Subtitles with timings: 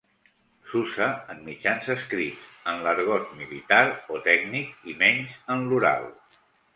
[0.69, 3.83] S'usa en mitjans escrits, en l'argot militar
[4.17, 6.09] o tècnic i menys en l'oral.